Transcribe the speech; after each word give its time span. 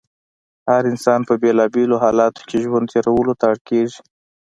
هر 0.69 0.83
انسان 0.91 1.19
په 1.29 1.33
بېلا 1.41 1.65
بېلو 1.73 1.95
حالاتو 2.03 2.41
کې 2.49 2.57
ژوند 2.65 2.89
تېرولو 2.93 3.33
ته 3.39 3.45
اړ 3.51 3.57
کېږي. 3.69 3.99